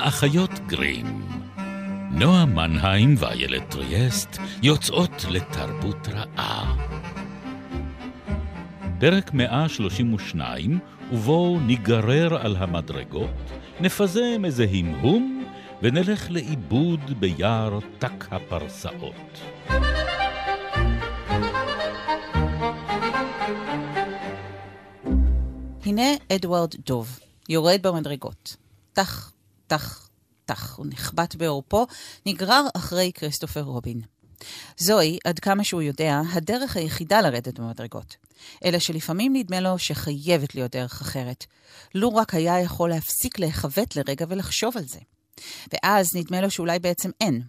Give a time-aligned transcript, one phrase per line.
[0.00, 1.06] האחיות גרים.
[2.10, 6.76] נועה מנהיים ואיילת טריאסט יוצאות לתרבות רעה.
[9.00, 10.78] פרק 132,
[11.12, 13.50] ובו ניגרר על המדרגות,
[13.80, 15.44] נפזם איזה המהום,
[15.82, 19.40] ונלך לאיבוד ביער תק הפרסאות.
[25.86, 28.56] הנה אדוארד דוב, יורד במדרגות.
[28.92, 29.32] טח,
[29.70, 30.08] טח,
[30.44, 31.86] טח, הוא נחבט בעורפו,
[32.26, 34.00] נגרר אחרי כריסטופר רובין.
[34.76, 38.16] זוהי, עד כמה שהוא יודע, הדרך היחידה לרדת במדרגות.
[38.64, 41.46] אלא שלפעמים נדמה לו שחייבת להיות דרך אחרת.
[41.94, 44.98] לו רק היה יכול להפסיק להיחבט לרגע ולחשוב על זה.
[45.72, 47.42] ואז נדמה לו שאולי בעצם אין.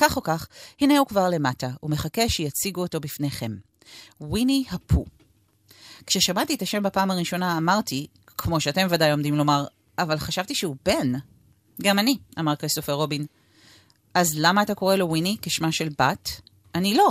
[0.00, 0.48] כך או כך,
[0.80, 3.52] הנה הוא כבר למטה, ומחכה שיציגו אותו בפניכם.
[4.20, 5.04] וויני הפו.
[6.06, 9.66] כששמעתי את השם בפעם הראשונה אמרתי, כמו שאתם ודאי עומדים לומר,
[9.98, 11.12] אבל חשבתי שהוא בן.
[11.82, 13.26] גם אני, אמר כריסטופר רובין.
[14.14, 16.40] אז למה אתה קורא לו וויני כשמה של בת?
[16.74, 17.10] אני לא.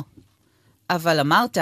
[0.89, 1.57] אבל אמרת,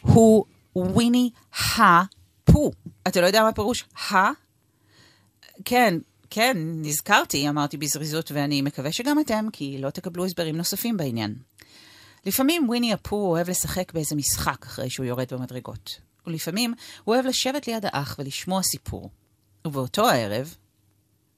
[0.00, 0.44] הוא
[0.76, 2.70] וויני הפו.
[3.08, 4.14] אתה לא יודע מה פירוש ה?
[5.64, 5.98] כן,
[6.30, 11.34] כן, נזכרתי, אמרתי בזריזות, ואני מקווה שגם אתם, כי לא תקבלו הסברים נוספים בעניין.
[12.26, 16.00] לפעמים וויני הפו אוהב לשחק באיזה משחק אחרי שהוא יורד במדרגות.
[16.26, 19.10] ולפעמים הוא אוהב לשבת ליד האח ולשמוע סיפור.
[19.66, 20.54] ובאותו הערב,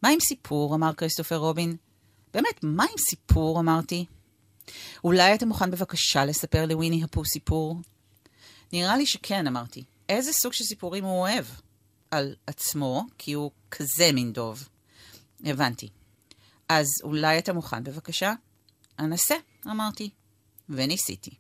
[0.03, 0.75] מה עם סיפור?
[0.75, 1.77] אמר כריסטופר רובין.
[2.35, 3.61] באמת, מה עם סיפור?
[3.61, 4.07] אמרתי.
[5.05, 7.77] אולי אתה מוכן בבקשה לספר לוויני הפו סיפור?
[8.73, 9.85] נראה לי שכן, אמרתי.
[10.09, 11.45] איזה סוג של סיפורים הוא אוהב?
[12.11, 14.69] על עצמו, כי הוא כזה מין דוב.
[15.45, 15.89] הבנתי.
[16.69, 18.33] אז אולי אתה מוכן בבקשה?
[18.99, 19.35] אנסה,
[19.67, 20.11] אמרתי.
[20.69, 21.31] וניסיתי.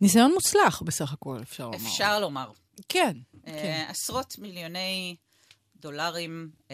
[0.00, 1.76] ניסיון מוצלח בסך הכל, אפשר לומר.
[1.76, 2.50] אפשר לומר.
[2.88, 3.86] כן, Uh, כן.
[3.88, 5.16] עשרות מיליוני
[5.82, 6.72] דולרים uh,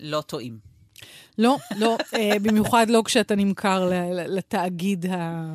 [0.00, 0.74] לא טועים.
[1.38, 5.54] לא, לא, אה, במיוחד לא כשאתה נמכר לתאגיד ה...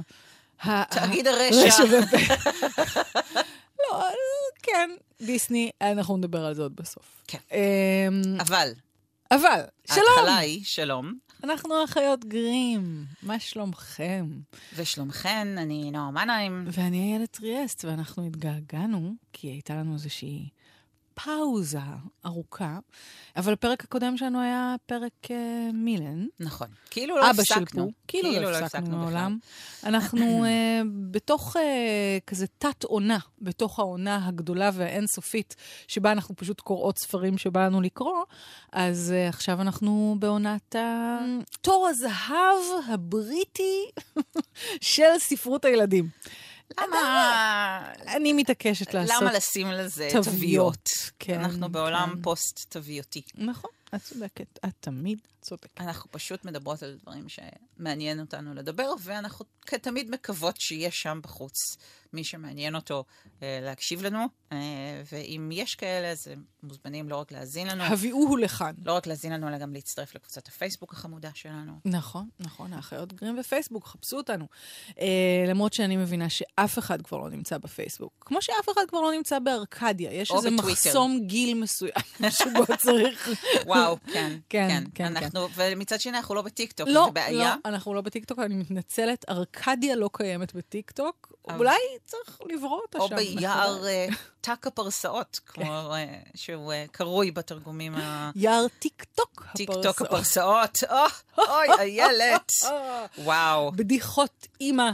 [0.89, 1.83] תאגיד הרשע.
[3.80, 4.11] לא, אה,
[4.64, 4.89] כן,
[5.21, 7.23] דיסני, אנחנו נדבר על זה עוד בסוף.
[7.27, 7.37] כן.
[7.52, 8.70] אמ, אבל,
[9.31, 14.26] אבל, שלום, ההתחלה היא שלום, אנחנו אחיות גרים, מה שלומכם?
[14.76, 16.66] ושלומכן, אני נועה מנהיים.
[16.71, 20.49] ואני איילת טריאסט, ואנחנו התגעגענו, כי הייתה לנו איזושהי
[21.23, 21.80] פאוזה
[22.25, 22.80] ארוכה,
[23.37, 25.30] אבל הפרק הקודם שלנו היה פרק uh,
[25.73, 26.25] מילן.
[26.39, 26.67] נכון.
[26.89, 27.85] כאילו לא אבא של הפסקנו.
[27.85, 28.99] פו, כאילו לא הפסקנו בכלל.
[28.99, 29.37] מעולם.
[29.83, 31.59] אנחנו uh, בתוך uh,
[32.27, 35.55] כזה תת-עונה, בתוך העונה הגדולה והאינסופית,
[35.87, 38.23] שבה אנחנו פשוט קוראות ספרים שבאנו לקרוא,
[38.71, 41.17] אז uh, עכשיו אנחנו בעונת ה...
[41.61, 43.86] תור הזהב הבריטי
[44.81, 46.09] של ספרות הילדים.
[46.77, 47.91] למה...
[48.07, 49.15] אני מתעקשת לעשות...
[49.21, 50.89] למה לשים לזה תוויות?
[51.19, 52.21] כן, אנחנו בעולם כן.
[52.21, 53.21] פוסט-תוויותי.
[53.35, 55.19] נכון, את צודקת, את תמיד
[55.49, 55.82] צודקת.
[55.82, 61.77] אנחנו פשוט מדברות על דברים שמעניין אותנו לדבר, ואנחנו כתמיד מקוות שיש שם בחוץ
[62.14, 63.04] מי שמעניין אותו
[63.43, 64.58] אה, להקשיב לנו, אה,
[65.11, 68.73] ואם יש כאלה, אז הם מוזמנים לא רק להאזין לנו, הביאוהו לכאן.
[68.86, 71.73] לא רק להאזין לנו, אלא גם להצטרף לקבוצת הפייסבוק החמודה שלנו.
[71.86, 74.45] נכון, נכון, האחיות גרים בפייסבוק, חפשו אותנו.
[74.99, 78.23] אה, למרות שאני מבינה שאף אחד כבר לא נמצא בפייסבוק.
[78.26, 80.14] כמו שאף אחד כבר לא נמצא בארקדיה.
[80.14, 80.49] יש איזה.
[80.52, 81.92] מחסום גיל מסוים
[82.30, 83.30] שבו צריך...
[83.66, 84.83] וואו, כן, כן, כן.
[84.95, 85.14] כן,
[85.44, 87.55] אנחנו, ומצד שני, אנחנו לא בטיקטוק, לא, זה בעיה.
[87.66, 91.33] לא, אנחנו לא בטיקטוק, אני מתנצלת, ארקדיה לא קיימת בטיקטוק.
[91.48, 93.16] אבל- אולי צריך לברוא אותה או שם.
[93.16, 94.08] ביער אה,
[94.42, 96.05] ת"ק הפרסאות, כמו אה,
[96.36, 97.95] שהוא אה, קרוי בתרגומים
[98.36, 100.02] יער טיקטוק הפרסאות.
[100.02, 100.78] הפרסאות.
[101.38, 102.52] או, אוי, איילת.
[103.17, 104.92] וואו, בדיחות אימא.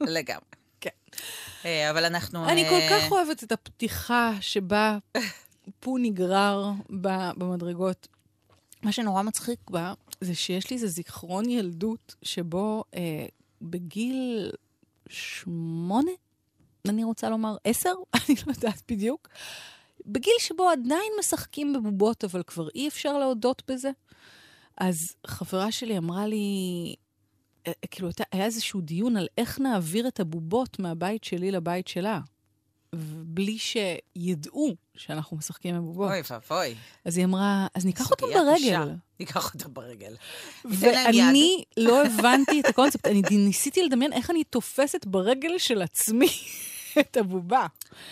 [0.00, 0.44] לגמרי.
[0.80, 0.90] כן.
[1.90, 2.48] אבל אנחנו...
[2.48, 4.98] אני כל כך אוהבת את הפתיחה שבה
[5.80, 6.70] פו נגרר
[7.36, 8.08] במדרגות.
[8.82, 13.26] מה שנורא מצחיק בה, זה שיש לי איזה זיכרון ילדות שבו אה,
[13.62, 14.50] בגיל
[15.08, 16.10] שמונה,
[16.88, 19.28] אני רוצה לומר עשר, אני לא יודעת בדיוק,
[20.06, 23.90] בגיל שבו עדיין משחקים בבובות, אבל כבר אי אפשר להודות בזה.
[24.76, 26.94] אז חברה שלי אמרה לי,
[27.66, 32.20] אה, כאילו, הייתה- היה איזשהו דיון על איך נעביר את הבובות מהבית שלי לבית שלה,
[33.24, 36.10] בלי שידעו שאנחנו משחקים עם בובות.
[36.10, 36.74] אוי ואבוי.
[37.04, 38.92] אז היא אמרה, אז ניקח אותם ברגל.
[39.20, 40.14] ניקח אותם ברגל.
[40.64, 46.28] ואני לא הבנתי את הקונספט, אני ניסיתי לדמיין איך אני תופסת ברגל של עצמי
[47.00, 47.66] את הבובה.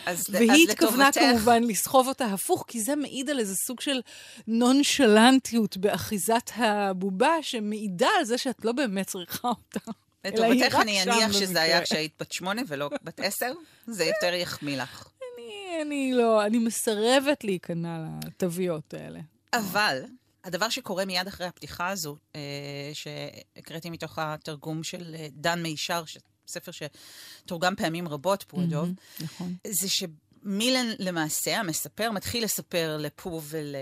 [0.07, 3.81] אז- אז והיא התכוונה לטובתך- כמובן לסחוב אותה הפוך, כי זה מעיד על איזה סוג
[3.81, 4.01] של
[4.47, 9.91] נונשלנטיות באחיזת הבובה, שמעידה על זה שאת לא באמת צריכה אותה.
[10.25, 11.63] לטובתך אני אניח שזה.
[11.63, 13.53] היה כשהיית בת שמונה ולא בת עשר,
[13.87, 15.09] זה יותר יחמיא לך.
[15.35, 19.21] אני, אני לא, אני מסרבת להיכנע לתוויות האלה.
[19.53, 20.03] אבל
[20.45, 22.41] הדבר שקורה מיד אחרי הפתיחה הזו, אה,
[22.93, 26.05] שהקראתי מתוך התרגום של אה, דן מישר,
[26.49, 29.55] ספר שתורגם פעמים רבות, mm-hmm, נכון.
[29.67, 33.77] זה שמילן למעשה, המספר, מתחיל לספר לפו ול,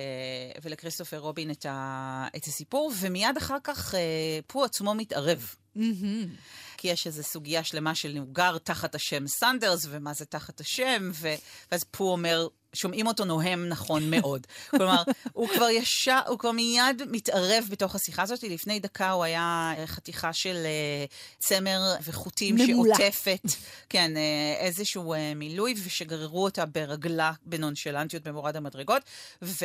[0.62, 4.00] ולכריסטופר רובין את, ה, את הסיפור, ומיד אחר כך אה,
[4.46, 5.54] פו עצמו מתערב.
[5.76, 6.28] Mm-hmm.
[6.76, 11.34] כי יש איזו סוגיה שלמה של נוגר תחת השם סנדרס, ומה זה תחת השם, ו...
[11.72, 14.46] ואז פו אומר, שומעים אותו נוהם נכון מאוד.
[14.70, 18.42] כלומר, הוא כבר ישר, הוא כבר מיד מתערב בתוך השיחה הזאת.
[18.42, 22.94] לפני דקה הוא היה חתיכה של uh, צמר וחוטים ממולה.
[22.96, 23.42] שעוטפת,
[23.88, 29.02] כן, uh, איזשהו מילוי, ושגררו אותה ברגלה בנונשלנטיות במורד המדרגות.
[29.42, 29.64] ו...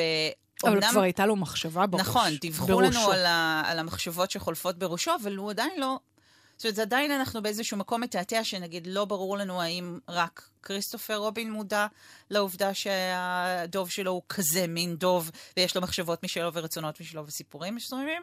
[0.64, 2.02] אבל אומנם, כבר הייתה לו מחשבה בראש.
[2.02, 3.00] נכון, דיווחו בראשו.
[3.00, 6.00] לנו על, ה, על המחשבות שחולפות בראשו, אבל הוא עדיין לא
[6.60, 11.52] זאת אומרת, עדיין אנחנו באיזשהו מקום מתעתע, שנגיד לא ברור לנו האם רק כריסטופר רובין
[11.52, 11.88] מודע
[12.30, 18.22] לעובדה שהדוב שלו הוא כזה מין דוב, ויש לו מחשבות משלו ורצונות משלו וסיפורים מסוימים,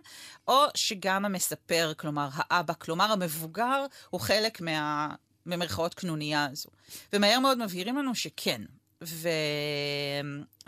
[0.49, 5.15] או שגם המספר, כלומר האבא, כלומר המבוגר, הוא חלק מה...
[5.47, 6.69] במרכאות קנוניה הזו.
[7.13, 8.63] ומהר מאוד מבהירים לנו שכן,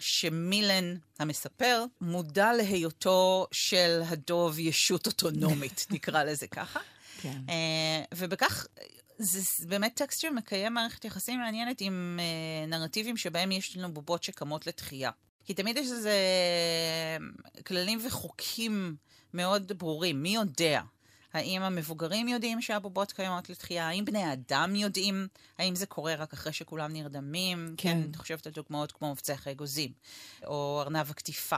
[0.01, 6.81] ושמילן המספר מודע להיותו של הדוב ישות אוטונומית, נקרא לזה ככה.
[7.23, 7.41] כן.
[7.47, 7.51] Uh,
[8.15, 8.67] ובכך,
[9.19, 12.21] זה באמת טקסט שמקיים מערכת יחסים מעניינת עם
[12.67, 15.11] uh, נרטיבים שבהם יש לנו בובות שקמות לתחייה.
[15.45, 16.17] כי תמיד יש איזה
[17.67, 18.97] כללים וחוקים
[19.35, 20.23] מאוד ברורים.
[20.23, 20.81] מי יודע?
[21.33, 23.89] האם המבוגרים יודעים שהבובות קיימות לתחייה?
[23.89, 25.29] האם בני האדם יודעים?
[25.59, 27.75] האם זה קורה רק אחרי שכולם נרדמים?
[27.77, 27.89] כן.
[27.91, 29.93] כן, אני חושבת על דוגמאות כמו מבצע אגוזים,
[30.47, 31.57] או ארנב הקטיפה.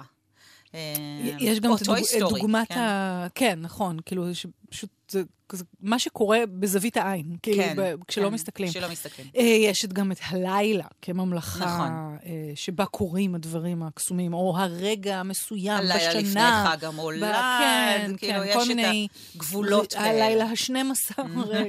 [1.38, 1.96] יש גם את הדוג...
[2.18, 2.78] דוגמת כן.
[2.78, 3.26] ה...
[3.34, 4.24] כן, נכון, כאילו,
[4.70, 8.70] פשוט זה כזה, מה שקורה בזווית העין, כאילו, כן, ב, כשלא כן, מסתכלים.
[8.70, 9.26] כשלא מסתכלים.
[9.36, 12.18] אה, יש גם את הלילה כממלכה, נכון.
[12.26, 16.10] אה, שבה קורים הדברים הקסומים, או הרגע המסוים הלילה בשנה.
[16.10, 19.08] הלילה לפני חג המולד, כן, כאילו, כן, יש כל את מיני...
[19.34, 20.26] הגבולות כאלה.
[20.26, 21.22] הלילה ה-12,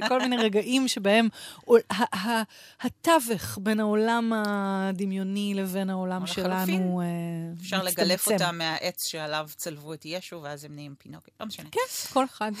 [0.08, 1.28] כל מיני רגעים שבהם
[2.80, 7.06] התווך בין העולם הדמיוני לבין העולם שלנו אה,
[7.52, 7.62] מצטמצם.
[7.62, 11.68] אפשר לגלף אותם מהעץ שעליו צלבו את ישו, ואז הם נהיים פינוקי, לא משנה.
[11.70, 12.52] כן, כל אחד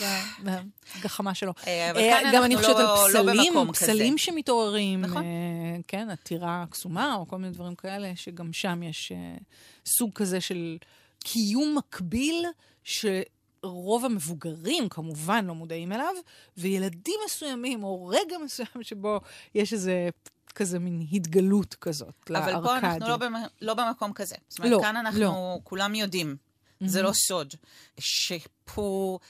[0.94, 1.52] והגחמה שלו.
[1.66, 3.86] אה, אבל אנחנו לא, אני חושבת על פסלים, לא כזה.
[3.86, 5.22] פסלים שמתעוררים, נכון.
[5.22, 9.36] אה, כן, עתירה קסומה, או כל מיני דברים כאלה, שגם שם יש אה,
[9.86, 10.78] סוג כזה של
[11.18, 12.44] קיום מקביל,
[12.84, 16.14] שרוב המבוגרים כמובן לא מודעים אליו,
[16.56, 19.20] וילדים מסוימים, או רגע מסוים שבו
[19.54, 20.08] יש איזה...
[20.54, 22.56] כזה מין התגלות כזאת לארקדיה.
[22.56, 23.34] אבל פה אנחנו לא, במ...
[23.62, 24.34] לא במקום כזה.
[24.48, 25.58] זאת אומרת, לא, כאן אנחנו לא.
[25.64, 26.88] כולם יודעים, mm-hmm.
[26.88, 27.54] זה לא סוד,
[27.98, 29.20] שפור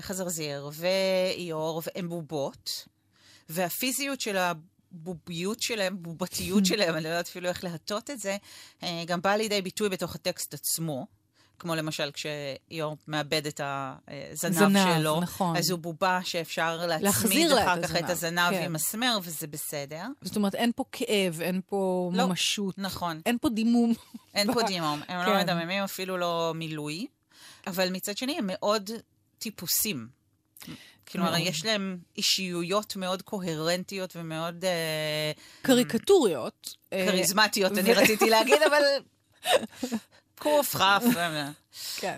[0.00, 2.88] וחזרזיר ואיור והם בובות,
[3.48, 8.36] והפיזיות של הבוביות שלהם, בובתיות שלהם, אני לא יודעת אפילו איך להטות את זה,
[8.82, 11.06] אה, גם באה לידי ביטוי בתוך הטקסט עצמו.
[11.62, 15.56] כמו למשל כשאיור מאבד את הזנב זנב, שלו, נכון.
[15.56, 18.64] אז הוא בובה שאפשר להצמיד אחר את כך את הזנב, הזנב כן.
[18.64, 20.02] עם מסמר, וזה בסדר.
[20.22, 23.20] זאת אומרת, אין פה כאב, אין פה לא, ממשות, נכון.
[23.26, 23.92] אין פה דימום.
[24.34, 25.40] אין פה דימום, הם לא כן.
[25.40, 27.06] מדממים, אפילו לא מילוי.
[27.66, 28.90] אבל מצד שני, הם מאוד
[29.38, 30.08] טיפוסים.
[31.08, 31.42] כלומר, מאוד.
[31.42, 35.32] יש להם אישיויות מאוד קוהרנטיות ומאוד אה,
[35.62, 36.74] קריקטוריות.
[36.92, 38.82] אה, כריזמטיות, ו- אני רציתי להגיד, אבל...
[40.38, 41.02] קוף, כף.
[41.16, 41.50] אה,
[41.96, 42.16] כן.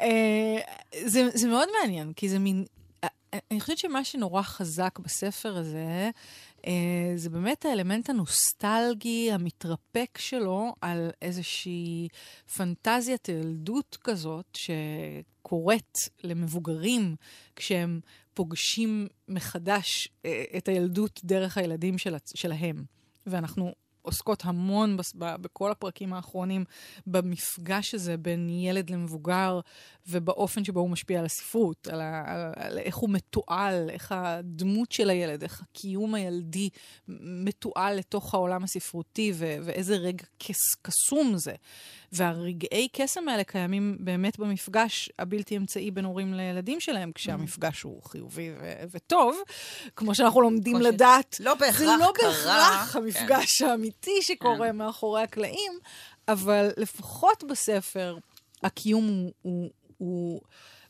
[0.00, 0.58] אה,
[1.06, 2.64] זה, מאוד מעניין, כי זה מין...
[3.04, 3.08] אה,
[3.50, 6.10] אני חושבת שמה שנורא חזק בספר הזה, אה,
[7.16, 12.08] זה באמת האלמנט הנוסטלגי, המתרפק שלו, על איזושהי
[12.56, 17.16] פנטזיית ילדות כזאת, שקורית למבוגרים
[17.56, 18.00] כשהם
[18.34, 22.84] פוגשים מחדש אה, את הילדות דרך הילדים של, שלהם.
[23.26, 23.72] ואנחנו
[24.04, 26.64] עוסקות המון בס- ב- בכל הפרקים האחרונים
[27.06, 29.60] במפגש הזה בין ילד למבוגר
[30.06, 34.92] ובאופן שבו הוא משפיע על הספרות, על, ה- על, על איך הוא מתועל, איך הדמות
[34.92, 36.68] של הילד, איך הקיום הילדי
[37.08, 41.54] מתועל לתוך העולם הספרותי ו- ואיזה רגע קס- קסום זה.
[42.12, 48.50] והרגעי קסם האלה קיימים באמת במפגש הבלתי אמצעי בין הורים לילדים שלהם, כשהמפגש הוא חיובי
[48.60, 49.36] ו- וטוב,
[49.96, 51.36] כמו שאנחנו לומדים כמו ש- לדעת.
[51.40, 52.30] לא בהכרח זה לא קרה.
[52.30, 52.98] בהכרח כן.
[52.98, 55.72] המפגש האמיתי שקורה מאחורי הקלעים,
[56.28, 58.16] אבל לפחות בספר,
[58.62, 60.40] הקיום הוא, הוא, הוא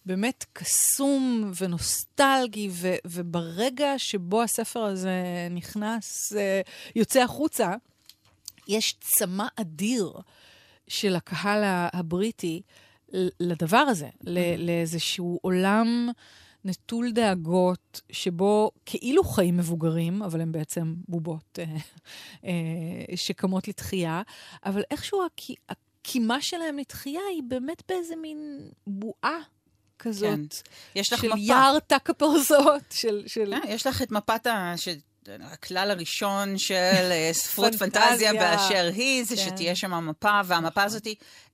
[0.06, 6.60] באמת קסום ונוסטלגי, ו, וברגע שבו הספר הזה נכנס, אה,
[6.96, 7.74] יוצא החוצה,
[8.68, 10.12] יש צמא אדיר
[10.88, 12.62] של הקהל הבריטי
[13.40, 16.10] לדבר הזה, ל- לאיזשהו עולם
[16.64, 21.64] נטול דאגות, שבו כאילו חיים מבוגרים, אבל הם בעצם בובות אה,
[22.44, 24.22] אה, שקמות לתחייה,
[24.66, 29.38] אבל איכשהו הקי- הקימה שלהם לתחייה היא באמת באיזה מין בועה
[29.98, 30.30] כזאת.
[30.30, 30.40] כן.
[31.00, 31.38] יש לך של מפה.
[31.38, 33.22] יער תק הפרסות, של...
[33.26, 33.54] של...
[33.62, 34.74] כן, יש לך את מפת ה...
[34.76, 34.88] ש...
[35.40, 38.02] הכלל הראשון של ספרות פנטזיה.
[38.08, 39.42] פנטזיה באשר היא, זה כן.
[39.42, 41.06] שתהיה שם מפה, והמפה הזאת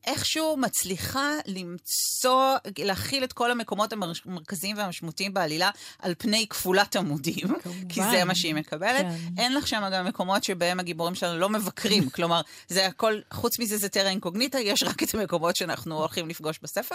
[0.06, 7.88] איכשהו מצליחה למצוא, להכיל את כל המקומות המרכזיים והמשמעותיים בעלילה על פני כפולת עמודים, כמובן.
[7.88, 9.00] כי זה מה שהיא מקבלת.
[9.00, 9.16] כן.
[9.38, 13.76] אין לך שם גם מקומות שבהם הגיבורים שלנו לא מבקרים, כלומר, זה הכל, חוץ מזה
[13.76, 16.94] זה טרה אינקוגניטה, יש רק את המקומות שאנחנו הולכים לפגוש בספר.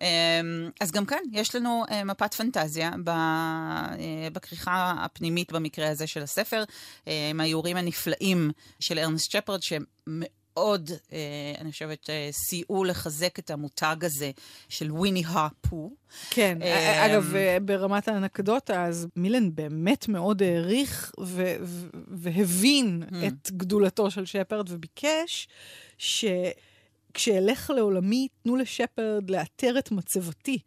[0.00, 0.06] אמ,
[0.80, 6.64] אז גם כאן יש לנו אה, מפת פנטזיה אה, בכריכה הפנימית במקרה הזה של הספר,
[7.08, 10.39] אה, עם האיורים הנפלאים של ארנסט שפרד, שמאוד,
[11.12, 14.30] אה, אני חושבת, אה, סייעו לחזק את המותג הזה
[14.68, 15.90] של ויני הפו.
[16.30, 21.12] כן, אמ, אגב, אה, ברמת האנקדוטה, אז מילן באמת מאוד העריך
[22.08, 23.14] והבין Mm.
[23.26, 25.48] את גדולתו של שפרד וביקש
[25.98, 30.58] שכשאלך לעולמי, תנו לשפרד לאתר את מצבתי.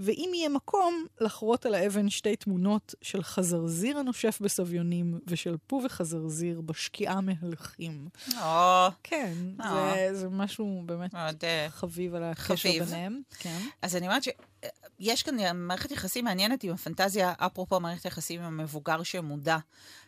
[0.00, 6.60] ואם יהיה מקום, לחרות על האבן שתי תמונות של חזרזיר הנושף בסביונים ושל פו וחזרזיר
[6.60, 8.08] בשקיעה מהלכים.
[8.42, 9.94] או, כן, אה.
[9.94, 11.44] זה, זה משהו באמת מאוד...
[11.44, 12.84] אה, חביב על הקשר חביב.
[12.84, 13.20] ביניהם.
[13.38, 13.58] כן.
[13.82, 14.22] אז אני אומרת
[15.00, 19.56] שיש כאן מערכת יחסים מעניינת עם הפנטזיה, אפרופו מערכת יחסים עם המבוגר שמודע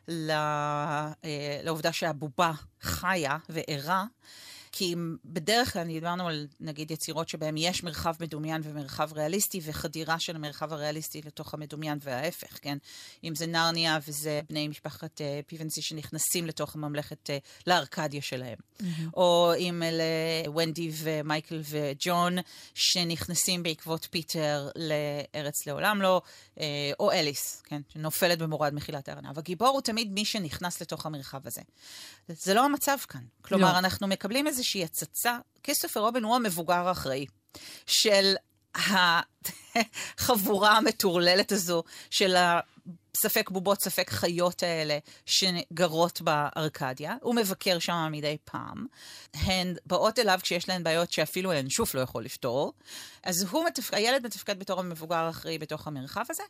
[0.08, 1.12] אה,
[1.62, 4.04] לעובדה שהבובה חיה וערה.
[4.76, 10.36] כי בדרך כלל דיברנו על נגיד יצירות שבהן יש מרחב מדומיין ומרחב ריאליסטי וחדירה של
[10.36, 12.78] המרחב הריאליסטי לתוך המדומיין וההפך, כן?
[13.24, 18.56] אם זה נרניה וזה בני משפחת uh, פיבנסי שנכנסים לתוך הממלכת, uh, לארקדיה שלהם.
[19.16, 20.04] או אם אלה
[20.56, 22.36] ונדי ומייקל וג'ון
[22.74, 26.22] שנכנסים בעקבות פיטר לארץ לעולם לא,
[26.60, 26.64] אה,
[27.00, 29.38] או אליס, כן, שנופלת במורד מחילת הארנב.
[29.38, 31.62] הגיבור הוא תמיד מי שנכנס לתוך המרחב הזה.
[32.28, 33.20] זה לא המצב כאן.
[33.42, 33.78] כלומר, לא.
[33.78, 35.38] אנחנו מקבלים איזושהי הצצה.
[35.62, 37.26] כריסטופר רובין הוא המבוגר האחראי
[37.86, 38.34] של
[40.18, 47.16] החבורה המטורללת הזו של הספק בובות, ספק חיות האלה שגרות בארקדיה.
[47.22, 48.86] הוא מבקר שם מדי פעם.
[49.34, 52.72] הן באות אליו כשיש להן בעיות שאפילו האנשוף לא יכול לפתור.
[53.22, 53.94] אז הוא מתפק...
[53.94, 56.42] הילד מתפקד בתור המבוגר האחראי בתוך המרחב הזה,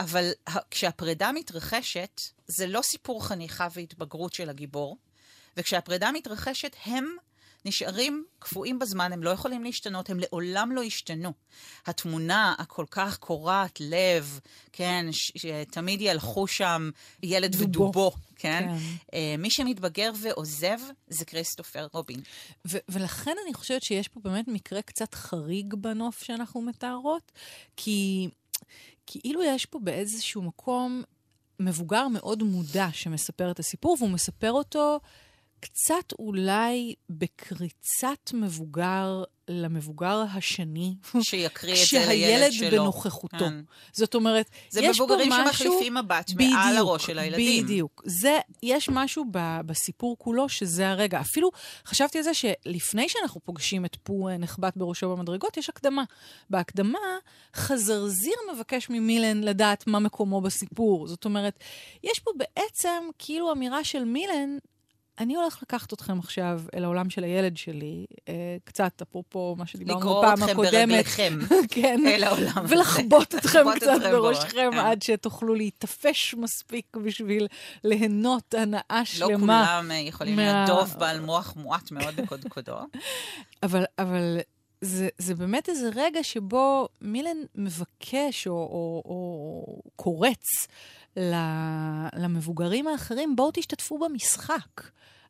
[0.00, 0.30] אבל
[0.70, 4.96] כשהפרידה מתרחשת, זה לא סיפור חניכה והתבגרות של הגיבור,
[5.56, 7.16] וכשהפרידה מתרחשת, הם
[7.66, 11.32] נשארים קפואים בזמן, הם לא יכולים להשתנות, הם לעולם לא ישתנו.
[11.86, 14.40] התמונה הכל כך קורעת לב,
[14.72, 16.90] כן, שתמיד ילכו שם
[17.22, 17.64] ילד דובו.
[17.64, 18.68] ודובו, כן?
[18.68, 18.76] כן.
[19.14, 22.20] אה, מי שמתבגר ועוזב זה כריסטופר רובין.
[22.66, 27.32] ו- ולכן אני חושבת שיש פה באמת מקרה קצת חריג בנוף שאנחנו מתארות,
[27.76, 28.28] כי
[29.06, 31.02] כאילו יש פה באיזשהו מקום
[31.60, 35.00] מבוגר מאוד מודע שמספר את הסיפור, והוא מספר אותו
[35.66, 42.70] קצת אולי בקריצת מבוגר למבוגר השני, שיקריא את זה כשהילד לילד שלו.
[42.70, 43.38] בנוכחותו.
[43.38, 43.60] כן.
[43.92, 45.64] זאת אומרת, זה יש פה מבוגרים משהו...
[45.64, 47.64] שמחליפים מבט מעל הראש של הילדים.
[47.64, 48.02] בדיוק.
[48.06, 51.20] זה, יש משהו ב, בסיפור כולו שזה הרגע.
[51.20, 51.50] אפילו
[51.86, 56.04] חשבתי על זה שלפני שאנחנו פוגשים את פו אה, נחבט בראשו במדרגות, יש הקדמה.
[56.50, 56.98] בהקדמה,
[57.56, 61.06] חזרזיר מבקש ממילן לדעת מה מקומו בסיפור.
[61.06, 61.58] זאת אומרת,
[62.04, 64.58] יש פה בעצם כאילו אמירה של מילן,
[65.18, 70.18] אני הולך לקחת אתכם עכשיו אל העולם של הילד שלי, אה, קצת אפרופו מה שדיברנו
[70.18, 70.72] בפעם אתכם הקודמת.
[70.88, 71.38] ברגליכם
[71.74, 72.00] כן.
[72.06, 72.74] אל העולם הזה.
[72.74, 74.78] ולחבוט אתכם קצת אתכם בראשכם כן.
[74.78, 77.46] עד שתוכלו להיטפש מספיק בשביל
[77.84, 79.66] ליהנות הנאה לא שלמה.
[79.66, 82.76] כולם אה, יכולים מה- להיות דוב בעל מוח מועט מאוד בקודקודו.
[83.62, 84.38] אבל, אבל
[84.80, 90.66] זה, זה באמת איזה רגע שבו מילן מבקש או, או, או קורץ
[92.16, 94.82] למבוגרים האחרים, בואו תשתתפו במשחק.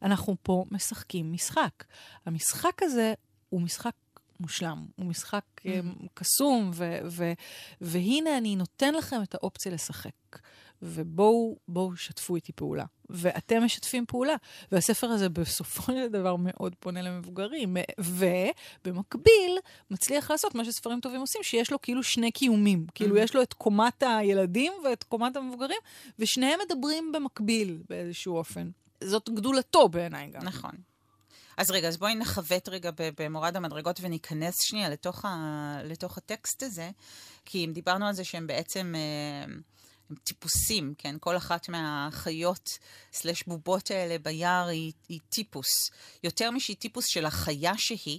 [0.03, 1.85] אנחנו פה משחקים משחק.
[2.27, 3.15] המשחק הזה
[3.49, 3.95] הוא משחק
[4.41, 5.67] מושלם, הוא משחק mm.
[6.15, 7.33] קסום, ו- ו-
[7.81, 10.39] והנה אני נותן לכם את האופציה לשחק.
[10.87, 12.85] ובואו בואו שתפו איתי פעולה.
[13.11, 14.35] ואתם משתפים פעולה.
[14.73, 17.77] והספר הזה בסופו של דבר מאוד פונה למבוגרים.
[17.99, 19.59] ובמקביל
[19.91, 22.87] מצליח לעשות מה שספרים טובים עושים, שיש לו כאילו שני קיומים.
[22.95, 23.21] כאילו Mhm.
[23.21, 25.79] יש לו את קומת הילדים ואת קומת המבוגרים,
[26.19, 28.71] ושניהם מדברים במקביל באיזשהו אופן.
[29.05, 30.43] זאת גדולתו בעיניי גם.
[30.43, 30.71] נכון.
[31.57, 36.91] אז רגע, אז בואי נכוות רגע במורד המדרגות וניכנס שנייה לתוך, ה, לתוך הטקסט הזה,
[37.45, 39.53] כי אם דיברנו על זה שהם בעצם אה,
[40.11, 41.17] הם טיפוסים, כן?
[41.21, 42.79] כל אחת מהחיות
[43.13, 45.91] סלש בובות האלה ביער היא, היא טיפוס.
[46.25, 48.19] יותר משהיא טיפוס של החיה שהיא,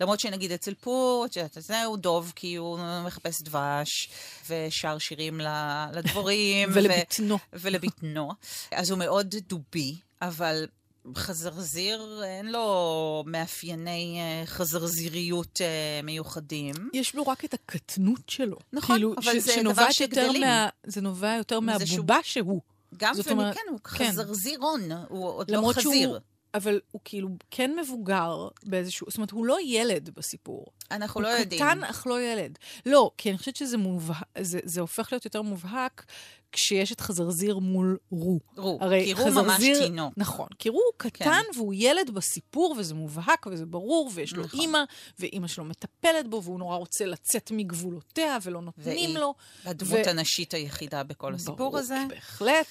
[0.00, 4.10] למרות שנגיד אצל פו, את יודעת, זהו דוב, כי הוא מחפש דבש,
[4.48, 5.40] ושר שירים
[5.94, 6.68] לדבורים.
[6.70, 7.38] ו- ולבטנו.
[7.52, 8.30] ולבטנו.
[8.70, 10.66] אז הוא מאוד דובי, אבל
[11.16, 16.74] חזרזיר, אין לו מאפייני אה, חזרזיריות אה, מיוחדים.
[16.94, 18.56] יש לו רק את הקטנות שלו.
[18.72, 20.40] נכון, כאילו, אבל ש- זה דבר שגדלים.
[20.42, 22.60] מה, זה נובע יותר מזה שהוא- מהבובה שהוא.
[22.96, 24.08] גם זאת ומכן, אומרת- הוא כן.
[24.08, 25.82] חזרזירון, הוא עוד לא חזיר.
[26.08, 26.16] שהוא...
[26.54, 29.06] אבל הוא כאילו כן מבוגר באיזשהו...
[29.10, 30.66] זאת אומרת, הוא לא ילד בסיפור.
[30.90, 31.60] אנחנו הוא לא יודעים.
[31.60, 32.58] קטן, אך לא ילד.
[32.86, 36.04] לא, כי אני חושבת שזה מובהק, זה, זה הופך להיות יותר מובהק
[36.52, 38.40] כשיש את חזרזיר מול רו.
[38.56, 40.14] רו, הרי כי רו ממש חזרזיר- תינוק.
[40.16, 44.60] נכון, כי רו הוא קטן והוא ילד בסיפור, וזה מובהק וזה ברור, ויש לו נכון.
[44.60, 44.78] אימא,
[45.18, 49.34] ואימא שלו מטפלת בו, והוא נורא רוצה לצאת מגבולותיה, ולא נותנים והיא לו.
[49.64, 51.98] הדמות ו- הנשית היחידה בכל הסיפור ברור, הזה.
[52.08, 52.66] בהחלט,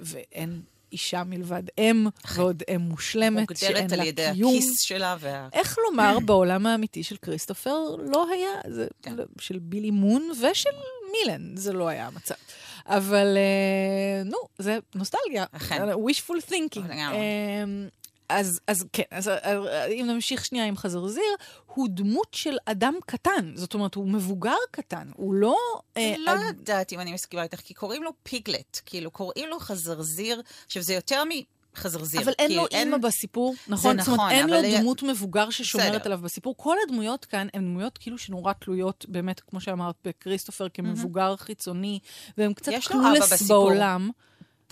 [0.00, 0.62] ואין
[0.92, 4.54] אישה מלבד אם, ועוד אם מושלמת, שאין מוגדרת על לה ידי קיום.
[4.54, 5.48] הכיס שלה וה...
[5.52, 9.14] איך לומר, בעולם האמיתי של כריסטופר לא היה, זה, כן.
[9.40, 10.70] של בילי מון ושל
[11.12, 12.34] מילן, זה לא היה המצב.
[12.86, 15.44] אבל אה, נו, זה נוסטלגיה.
[15.52, 15.82] אכן.
[15.92, 16.90] wishful thinking.
[16.92, 17.64] אה,
[18.28, 21.22] אז, אז כן, אז אה, אם נמשיך שנייה עם חזרזיר,
[21.66, 23.52] הוא דמות של אדם קטן.
[23.54, 25.56] זאת אומרת, הוא מבוגר קטן, הוא לא...
[25.96, 28.80] אה, לא אד- יודעת אם אני מסכימה איתך, כי קוראים לו פיגלט.
[28.86, 30.42] כאילו, קוראים לו חזרזיר.
[30.66, 31.24] עכשיו, זה יותר
[31.76, 32.22] מחזרזיר.
[32.22, 33.98] אבל אין לו אימא בסיפור, נכון?
[33.98, 36.06] זאת נכון, אומרת, אין לו דמות מבוגר ששומרת.
[36.06, 36.54] עליו בסיפור.
[36.56, 41.98] כל הדמויות כאן הן דמויות כאילו שנורא תלויות, באמת, כמו שאמרת, בכריסטופר כמבוגר חיצוני,
[42.38, 43.42] והם קצת קלולס.
[43.42, 44.10] בעולם.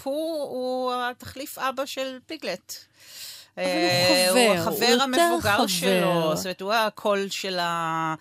[0.03, 2.75] פור הוא התחליף אבא של פיגלט.
[3.57, 5.67] אבל הוא אה, חבר, הוא הוא החבר יותר המבוגר.
[5.67, 6.37] שלו.
[6.37, 8.15] זאת אומרת, הוא הקול של ה...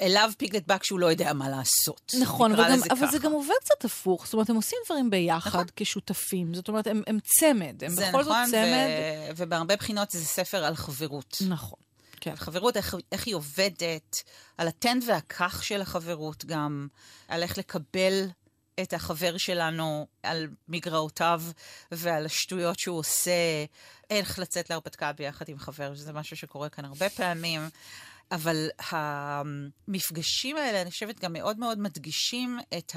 [0.00, 2.14] אליו פיגלט בא כשהוא לא יודע מה לעשות.
[2.20, 3.18] נכון, אבל, גם, אבל זה.
[3.18, 4.24] גם עובד קצת הפוך.
[4.24, 5.64] זאת אומרת, הם עושים דברים ביחד נכון.
[5.76, 6.54] כשותפים.
[6.54, 7.84] זאת אומרת, הם, הם צמד.
[7.84, 8.88] הם זה בכל נכון, זאת צמד.
[9.28, 9.32] ו...
[9.36, 11.36] ובהרבה בחינות זה ספר על חברות.
[11.48, 11.78] נכון,
[12.20, 12.30] כן.
[12.30, 14.16] על חברות, איך, איך היא עובדת,
[14.58, 16.88] על התן והכך של החברות גם,
[17.28, 18.28] על איך לקבל
[18.82, 21.42] את החבר שלנו על מגרעותיו
[21.92, 23.64] ועל השטויות שהוא עושה,
[24.10, 27.60] איך לצאת להרפתקה ביחד עם חבר, שזה משהו שקורה כאן הרבה פעמים.
[28.32, 32.92] אבל המפגשים האלה, אני חושבת, גם מאוד מאוד מדגישים את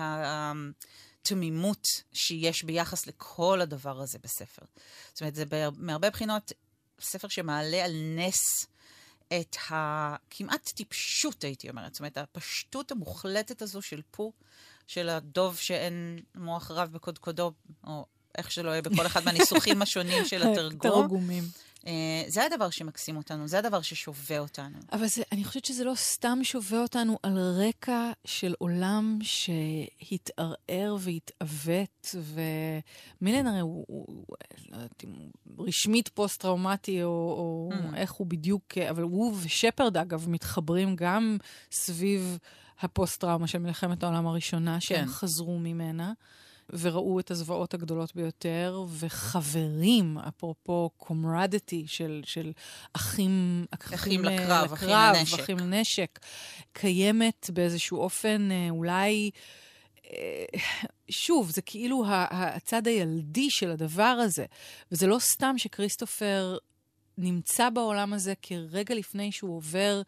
[1.22, 4.62] התמימות שיש ביחס לכל הדבר הזה בספר.
[5.14, 6.52] זאת אומרת, זה בה- מהרבה בחינות
[7.02, 8.66] ספר שמעלה על נס
[9.40, 11.94] את הכמעט טיפשות, הייתי אומרת.
[11.94, 14.32] זאת אומרת, הפשטות המוחלטת הזו של פו,
[14.88, 17.52] של הדוב שאין מוח רב בקודקודו,
[17.88, 18.06] או
[18.38, 21.02] איך שלא יהיה בכל אחד מהניסוחים השונים של התרגום.
[21.02, 21.44] תרגומים.
[21.88, 24.78] אה, זה הדבר שמקסים אותנו, זה הדבר ששובה אותנו.
[24.92, 32.16] אבל זה, אני חושבת שזה לא סתם שובה אותנו על רקע של עולם שהתערער והתעוות,
[32.16, 34.36] ומילן הרי הוא, הוא, הוא
[34.70, 35.10] לא יודעת אם
[35.56, 37.96] הוא רשמית פוסט-טראומטי, או, או Mm.
[37.96, 41.38] איך הוא בדיוק, אבל הוא ושפרד, אגב, מתחברים גם
[41.72, 42.38] סביב
[42.80, 45.12] הפוסט-טראומה של מלחמת העולם הראשונה, שהם כן.
[45.12, 46.14] חזרו ממנה.
[46.80, 52.52] וראו את הזוועות הגדולות ביותר, וחברים, אפרופו camaraderie של, של
[52.94, 55.40] אחים, אחים אה, לקרב, אחים לקרב, לנשק.
[55.40, 56.20] אחים לנשק,
[56.74, 59.32] קיימת באיזשהו אופן אה, אולי...
[60.14, 60.46] אה,
[61.10, 64.46] שוב, זה כאילו הצד הילדי של הדבר הזה.
[64.92, 66.58] וזה לא סתם שכריסטופר
[67.18, 70.02] נמצא בעולם הזה כרגע לפני שהוא עובר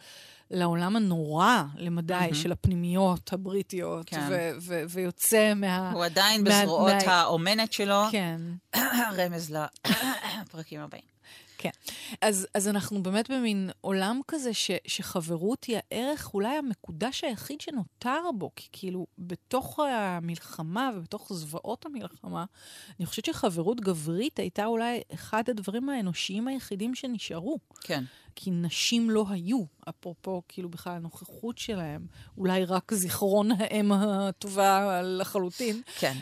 [0.52, 2.34] לעולם הנורא למדי מהמם.
[2.34, 4.28] של הפנימיות הבריטיות, כן.
[4.30, 5.92] ו- ו- ויוצא מה...
[5.92, 8.42] הוא עדיין מה- בזרועות מה- האומנת שלו, כן.
[9.18, 9.56] רמז
[10.42, 11.13] לפרקים הבאים.
[11.64, 11.70] כן.
[12.22, 18.22] אז, אז אנחנו באמת במין עולם כזה ש, שחברות היא הערך אולי המקודש היחיד שנותר
[18.38, 22.46] בו, כי כאילו בתוך המלחמה ובתוך זוועות המלחמה,
[23.00, 27.60] אני חושבת שחברות גברית הייתה אולי אחד הדברים האנושיים היחידים שנשארו.
[27.82, 28.04] כן.
[28.36, 32.06] כי נשים לא היו, אפרופו כאילו בכלל הנוכחות שלהם,
[32.38, 35.82] אולי רק זיכרון האם הטובה לחלוטין.
[36.00, 36.18] כן.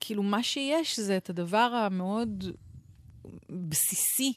[0.00, 2.44] וכאילו מה שיש זה את הדבר המאוד
[3.50, 4.32] בסיסי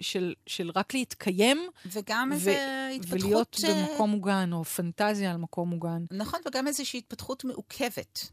[0.00, 2.50] של, של רק להתקיים וגם איזו
[2.94, 3.22] התפתחות...
[3.22, 6.04] ולהיות אה, במקום מוגן, או פנטזיה על מקום מוגן.
[6.10, 8.30] נכון, וגם איזושהי התפתחות מעוכבת.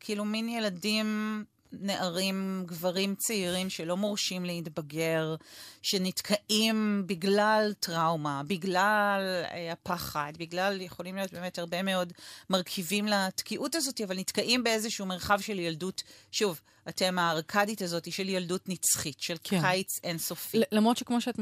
[0.00, 5.34] כאילו מין ילדים, נערים, גברים צעירים שלא מורשים להתבגר,
[5.82, 12.12] שנתקעים בגלל טראומה, בגלל אה, הפחד, בגלל, יכולים להיות באמת הרבה מאוד
[12.50, 16.02] מרכיבים לתקיעות הזאת, אבל נתקעים באיזשהו מרחב של ילדות,
[16.32, 19.60] שוב, התמה הארקדית הזאת של ילדות נצחית, של כן.
[19.60, 20.60] קיץ אינסופי.
[20.72, 21.38] למרות שכמו שאת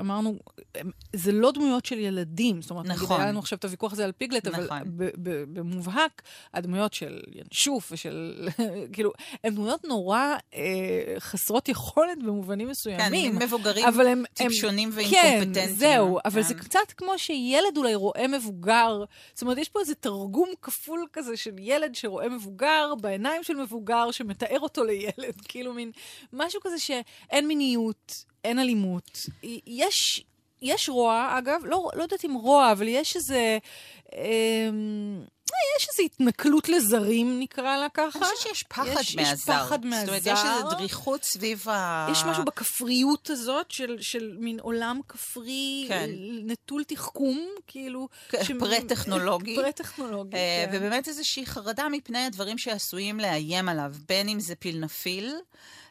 [0.00, 0.38] אמרנו,
[0.74, 2.62] הם- זה לא דמויות של ילדים.
[2.62, 3.20] זאת אומרת, נגיד, נכון.
[3.20, 4.78] היה לנו עכשיו את הוויכוח הזה על פיגלט, אבל נכון.
[4.96, 5.10] ב-
[5.58, 6.22] במובהק,
[6.54, 8.48] הדמויות של ינשוף ושל,
[8.92, 9.12] כאילו,
[9.44, 10.18] הן דמויות נורא
[10.54, 10.60] אה,
[11.18, 13.10] חסרות יכולת במובנים כן, מסוימים.
[13.36, 15.54] מין מבוגרים אבל הם, טיפשונים הם, ואינקומפטנטים.
[15.54, 16.48] כן, זהו, אבל כן.
[16.48, 19.04] זה קצת כמו שילד אולי רואה מבוגר.
[19.34, 24.10] זאת אומרת, יש פה איזה תרגום כפול כזה של ילד שרואה מבוגר בעיניים של מבוגר,
[24.10, 25.90] שמתאר מתאר אותו לילד, כאילו מין
[26.32, 29.18] משהו כזה שאין מיניות, אין אלימות.
[29.66, 30.24] יש,
[30.62, 33.58] יש רוע, אגב, לא, לא יודעת אם רוע, אבל יש איזה...
[34.14, 34.68] אה,
[35.76, 38.18] יש איזו התנכלות לזרים, נקרא לה ככה.
[38.18, 39.32] אני חושבת שיש פחד יש, מהזר.
[39.32, 40.06] יש פחד מהזר.
[40.06, 42.08] זאת אומרת, יש איזו דריכות סביב ה...
[42.12, 46.10] יש משהו בכפריות הזאת של, של מין עולם כפרי כן.
[46.44, 48.08] נטול תחכום, כאילו...
[48.42, 48.50] ש...
[48.58, 49.56] פרה-טכנולוגי.
[49.56, 50.76] פרה-טכנולוגי, אה, כן.
[50.76, 55.34] ובאמת איזושהי חרדה מפני הדברים שעשויים לאיים עליו, בין אם זה פילנפיל,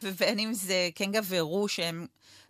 [0.02, 2.06] ובין אם זה קנגה ורו, שהם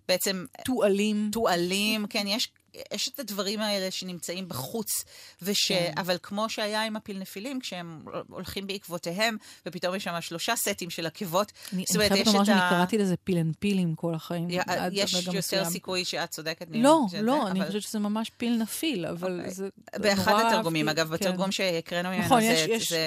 [0.09, 0.45] בעצם...
[0.65, 1.29] טועלים.
[1.33, 2.49] טועלים, כן, יש...
[2.95, 5.05] יש את הדברים האלה שנמצאים בחוץ,
[5.43, 5.69] וש...
[5.69, 5.93] כן.
[5.97, 11.53] אבל כמו שהיה עם הפילנפילים, כשהם הולכים בעקבותיהם, ופתאום יש שם שלושה סטים של עקבות.
[11.73, 12.71] אני, אני חייבת לומר שאני ה...
[12.71, 14.51] קראתי לזה פילנפילים כל החיים.
[14.51, 14.59] י...
[14.93, 15.65] יש יותר מסוים.
[15.65, 16.67] סיכוי שאת צודקת.
[16.71, 17.67] לא, לא, זה, אני אבל...
[17.67, 19.51] חושבת שזה ממש פיל נפיל, אבל okay.
[19.51, 21.13] זה באחד התרגומים, אגב, כן.
[21.13, 22.91] בתרגום שהקראנו ממנו, נכון, יש.
[22.91, 22.99] זה,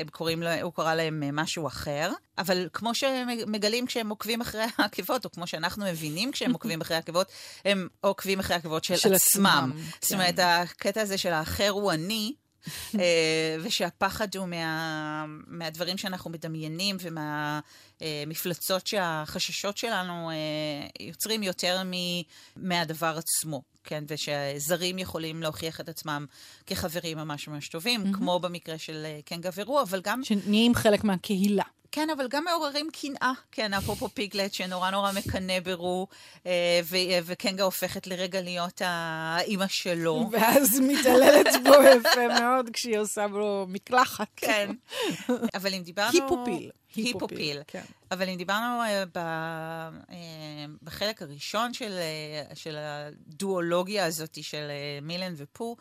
[0.00, 2.12] הם קוראים, הוא קורא להם משהו אחר.
[2.38, 7.26] אבל כמו שמגלים כשהם עוקבים אחרי העקבות, או כמו שאנחנו מבינים כשהם עוקבים אחרי העקבות,
[7.64, 9.70] הם עוקבים אחרי העקבות של, של עצמם.
[9.72, 9.82] עצמם.
[9.82, 9.98] כן.
[10.00, 12.34] זאת אומרת, הקטע הזה של האחר הוא אני,
[13.62, 20.30] ושהפחד הוא מה, מהדברים שאנחנו מדמיינים ומהמפלצות שהחששות שלנו
[21.00, 21.82] יוצרים יותר
[22.56, 23.62] מהדבר עצמו.
[23.84, 26.26] כן, ושזרים יכולים להוכיח את עצמם
[26.66, 28.16] כחברים ממש ממש טובים, mm-hmm.
[28.16, 30.24] כמו במקרה של קנגה ורו, אבל גם...
[30.24, 31.64] שנהיים חלק מהקהילה.
[31.92, 33.32] כן, אבל גם מעוררים קנאה.
[33.52, 36.06] כן, אפרופו פיגלט, שנורא נורא מקנא ברו,
[36.46, 40.26] אה, ו- וקנגה הופכת לרגע להיות האימא שלו.
[40.32, 44.28] ואז מתעללת בו יפה מאוד כשהיא עושה בו מקלחת.
[44.36, 44.70] כן.
[45.54, 46.12] אבל אם דיברנו...
[46.12, 46.70] היפופיל.
[46.96, 47.62] היפופיל.
[47.66, 47.84] כן.
[48.10, 49.20] אבל אם דיברנו uh, ב,
[50.82, 51.98] בחלק הראשון של,
[52.54, 54.70] של הדואולוגיה הזאת של
[55.02, 55.76] מילן ופו,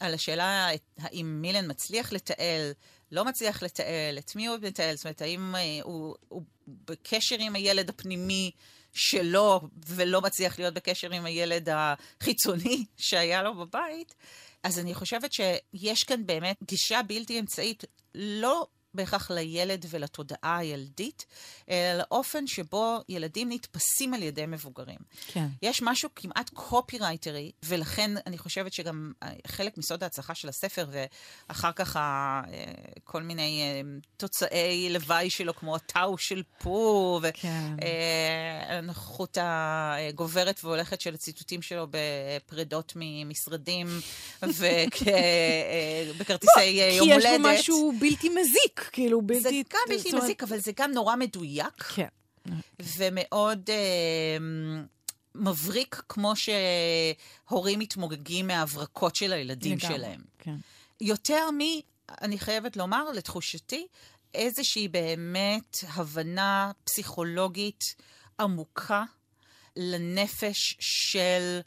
[0.00, 0.68] על השאלה
[0.98, 2.72] האם מילן מצליח לתעל,
[3.12, 7.54] לא מצליח לתעל, את מי הוא מתעל, זאת אומרת, האם uh, הוא, הוא בקשר עם
[7.54, 8.50] הילד הפנימי
[8.92, 14.14] שלו, ולא מצליח להיות בקשר עם הילד החיצוני שהיה לו בבית,
[14.62, 21.26] אז אני חושבת שיש כאן באמת גישה בלתי אמצעית, לא בהכרח לילד ולתודעה הילדית,
[21.70, 24.98] אלא לאופן שבו ילדים נתפסים על ידי מבוגרים.
[25.26, 25.46] כן.
[25.62, 29.12] יש משהו כמעט קופירייטרי, ולכן אני חושבת שגם
[29.46, 32.42] חלק מסוד ההצלחה של הספר, ואחר כך ה,
[33.04, 33.82] כל מיני
[34.16, 37.20] תוצאי לוואי שלו, כמו הטאו של פו,
[38.68, 39.40] והנוכחות כן.
[39.44, 43.86] הגוברת והולכת של הציטוטים שלו בפרידות ממשרדים,
[46.16, 46.64] ובכרטיסי
[46.96, 47.26] יום הולדת.
[47.26, 48.79] כי יש בו משהו בלתי מזיק.
[48.92, 49.42] כאילו בלתי...
[49.42, 51.82] זה גם בלתי מזיק, אבל זה גם נורא מדויק.
[51.82, 52.08] כן.
[52.80, 54.36] ומאוד אה,
[55.34, 60.20] מבריק, כמו שהורים מתמוגגים מההברקות של הילדים לגמרי, שלהם.
[60.38, 60.54] כן.
[61.00, 61.58] יותר מ...
[62.22, 63.86] אני חייבת לומר, לתחושתי,
[64.34, 67.94] איזושהי באמת הבנה פסיכולוגית
[68.40, 69.04] עמוקה
[69.76, 71.60] לנפש של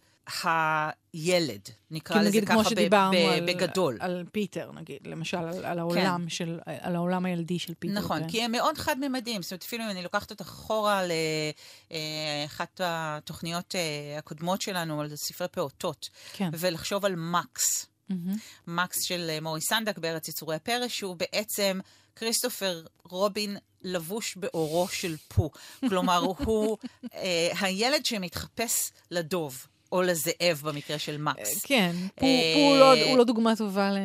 [0.44, 3.98] הילד, נקרא לזה ככה, כמו שדיברנו ב- בגדול.
[4.00, 6.30] על, על פיטר, נגיד, למשל, על, על, העולם כן.
[6.30, 7.94] של, על העולם הילדי של פיטר.
[7.94, 8.30] נכון, כן.
[8.30, 9.42] כי הם מאוד חד-ממדיים.
[9.42, 11.02] זאת אומרת, אפילו אם אני לוקחת אותך אחורה
[12.44, 16.50] לאחת התוכניות אה, הקודמות שלנו, על ספרי פעוטות, כן.
[16.54, 17.86] ולחשוב על מקס.
[18.12, 18.14] Mm-hmm.
[18.68, 21.80] מקס של אה, מורי סנדק בארץ יצורי הפרא, שהוא בעצם
[22.16, 25.52] כריסטופר רובין לבוש באורו של פו.
[25.90, 26.78] כלומר, הוא
[27.14, 29.68] אה, הילד שמתחפש לדוב.
[29.94, 31.62] או לזאב במקרה של מקס.
[31.64, 32.26] כן, פה
[32.80, 33.98] לא, הוא לא דוגמה טובה ל...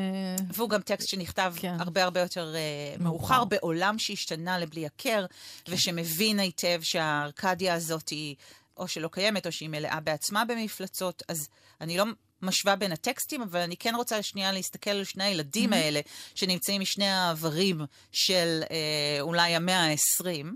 [0.53, 1.77] והוא גם טקסט שנכתב כן.
[1.79, 2.55] הרבה הרבה יותר
[2.99, 5.27] מאוחר, בעולם שהשתנה לבלי הכר,
[5.65, 5.73] כן.
[5.73, 8.35] ושמבין היטב שהארקדיה הזאת היא
[8.77, 11.23] או שלא קיימת, או שהיא מלאה בעצמה במפלצות.
[11.29, 11.49] אז
[11.81, 12.05] אני לא
[12.43, 15.77] משווה בין הטקסטים, אבל אני כן רוצה שנייה להסתכל על שני הילדים mm-hmm.
[15.77, 16.01] האלה,
[16.35, 17.81] שנמצאים משני העברים
[18.13, 20.47] של אה, אולי המאה ה-20,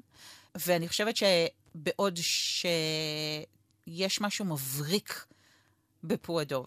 [0.55, 2.67] ואני חושבת שבעוד ש...
[3.87, 5.27] יש משהו מבריק
[6.05, 6.67] בפועדוב,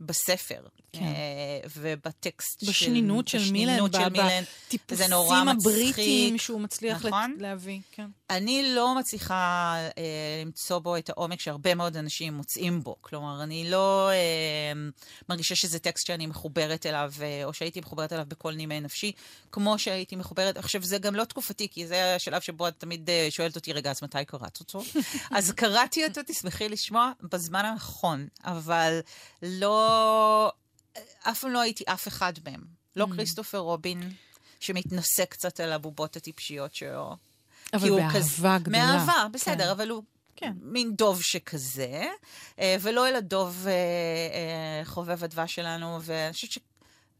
[0.00, 0.66] בספר,
[0.98, 1.12] כן.
[1.64, 4.42] uh, ובטקסט בשנינות של, מילן, של מילן,
[5.44, 5.66] מצחיק.
[5.66, 7.36] הבריטיים שהוא מצליח נכון?
[7.38, 8.06] להביא, כן.
[8.30, 9.92] אני לא מצליחה uh,
[10.44, 12.96] למצוא בו את העומק שהרבה מאוד אנשים מוצאים בו.
[13.00, 17.12] כלומר, אני לא uh, מרגישה שזה טקסט שאני מחוברת אליו,
[17.44, 19.12] או שהייתי מחוברת אליו בכל נימי נפשי,
[19.52, 20.56] כמו שהייתי מחוברת.
[20.56, 24.02] עכשיו, זה גם לא תקופתי, כי זה השלב שבו את תמיד שואלת אותי, רגע, אז
[24.02, 24.82] מתי קראת אותו?
[25.36, 29.00] אז קראתי אותו, תשמחי לשמוע, בזמן הנכון, אבל
[29.42, 30.52] לא...
[31.22, 32.64] אף פעם לא הייתי אף אחד מהם.
[32.96, 33.14] לא mm.
[33.14, 34.12] כריסטופר רובין,
[34.60, 37.16] שמתנשא קצת על הבובות הטיפשיות שלו.
[37.74, 38.78] אבל באהבה כזה, גדולה.
[38.78, 39.70] מאהבה, בסדר, כן.
[39.70, 40.02] אבל הוא
[40.36, 40.52] כן.
[40.62, 42.04] מין דוב שכזה,
[42.58, 46.50] אה, ולא אל הדוב אה, אה, חובב הדבש שלנו, ואני חושבת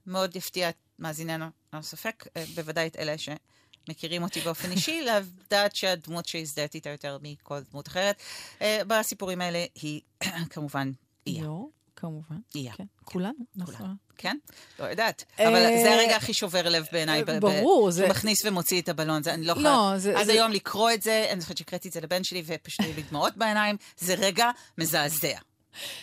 [0.06, 3.14] שמאוד יפתיע את מאזיננו, אין ספק, בוודאי את אלה
[3.88, 8.22] מכירים אותי באופן אישי, לדעת שהדמות שהזדהית איתה יותר מכל דמות אחרת.
[8.62, 10.00] בסיפורים האלה היא
[10.50, 10.90] כמובן
[11.26, 11.44] איה.
[11.96, 12.36] כמובן.
[12.54, 12.72] איה.
[12.76, 13.94] כן, כולנו, נכון.
[14.18, 14.36] כן?
[14.78, 15.24] לא יודעת.
[15.40, 17.24] אה, אבל זה הרגע הכי שובר לב בעיניי.
[17.24, 20.20] ברור, זה- מכניס ומוציא את הבלון, זה, אני לא לא, יכולה...
[20.20, 23.02] עד היום לקרוא את זה, אני זוכרת שהקראתי את זה לבן שלי ופשוט היו לי
[23.02, 25.38] דמעות בעיניים, זה רגע מזעזע.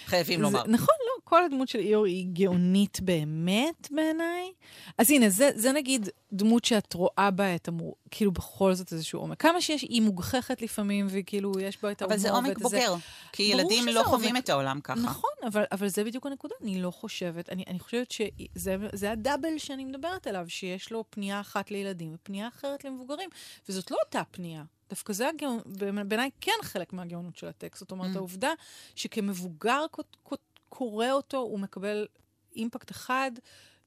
[0.05, 0.63] חייבים לומר.
[0.67, 0.95] נכון,
[1.33, 4.51] כל הדמות של איור היא גאונית באמת בעיניי.
[4.97, 7.95] אז הנה, זה, זה נגיד דמות שאת רואה בה את המור...
[8.11, 9.41] כאילו בכל זאת איזשהו עומק.
[9.41, 12.59] כמה שיש, היא מוגחכת לפעמים, וכאילו יש בה את ההומור אבל זה עומק.
[12.59, 12.95] בוגר,
[13.31, 14.43] כי ברור ילדים לא חווים עומק.
[14.43, 14.99] את העולם ככה.
[14.99, 16.55] נכון, אבל, אבל זה בדיוק הנקודה.
[16.61, 21.39] אני לא חושבת, אני, אני חושבת שזה זה הדאבל שאני מדברת עליו, שיש לו פנייה
[21.41, 23.29] אחת לילדים ופנייה אחרת למבוגרים,
[23.69, 24.63] וזאת לא אותה פנייה.
[24.89, 25.59] דווקא זה הגאונ...
[26.07, 27.79] בעיניי כן חלק מהגאונות של הטקסט.
[27.79, 28.17] זאת אומרת, Mm.
[28.17, 28.49] העובדה
[28.95, 30.33] שכמבוגר ק-
[30.73, 32.07] קורא אותו, הוא מקבל
[32.55, 33.31] אימפקט אחד.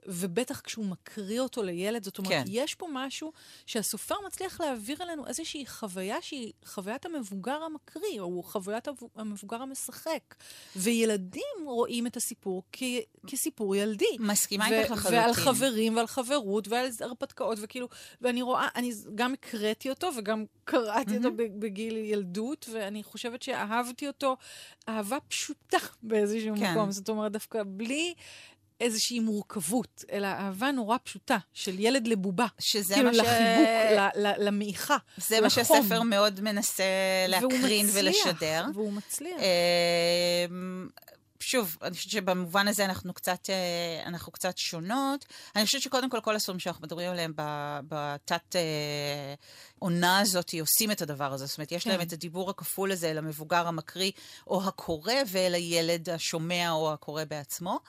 [0.09, 2.45] ובטח כשהוא מקריא אותו לילד, זאת אומרת, כן.
[2.49, 3.33] יש פה משהו
[3.67, 10.35] שהסופר מצליח להעביר אלינו איזושהי חוויה שהיא חוויית המבוגר המקריא, או חוויית המב- המבוגר המשחק.
[10.77, 12.83] וילדים רואים את הסיפור כ-
[13.27, 14.05] כסיפור ילדי.
[14.19, 15.19] מסכימה ו- איתך לחלוטין.
[15.21, 17.89] ועל חברים ועל חברות ועל הרפתקאות, וכאילו,
[18.21, 24.07] ואני רואה, אני גם הקראתי אותו וגם קראתי אותו ב- בגיל ילדות, ואני חושבת שאהבתי
[24.07, 24.37] אותו
[24.89, 26.73] אהבה פשוטה באיזשהו כן.
[26.73, 26.91] מקום.
[26.91, 28.15] זאת אומרת, דווקא בלי...
[28.81, 32.47] איזושהי מורכבות, אלא אהבה נורא פשוטה של ילד לבובה.
[32.59, 35.51] שזה כאילו מה ש- לחיבוק, ל- ל- למעיכה, זה מה.
[35.51, 36.85] שהספר מאוד מנסה
[37.41, 38.65] והוא להקרין מצליח, ולשדר.
[38.75, 39.41] והוא מצליח.
[41.41, 45.25] שוב, אני חושבת שבמובן הזה אנחנו קצת, אה, אנחנו קצת שונות.
[45.57, 47.33] אני חושבת שקודם כל, כל הספרים שאנחנו מדברים עליהם
[47.89, 49.35] בתת אה,
[49.79, 51.47] עונה הזאת, עושים את הדבר הזה.
[51.47, 51.91] זאת אומרת, יש כן.
[51.91, 54.11] להם את הדיבור הכפול הזה אל המבוגר המקריא
[54.47, 57.81] או הקורא, ואל הילד השומע או הקורא בעצמו.